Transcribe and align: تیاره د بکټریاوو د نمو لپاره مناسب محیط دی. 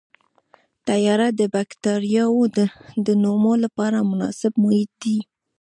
تیاره 0.87 1.27
د 1.39 1.41
بکټریاوو 1.53 2.43
د 3.05 3.07
نمو 3.23 3.53
لپاره 3.63 4.07
مناسب 4.11 4.51
محیط 4.63 4.91
دی. 5.03 5.17